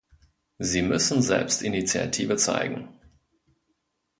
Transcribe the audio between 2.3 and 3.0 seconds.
zeigen.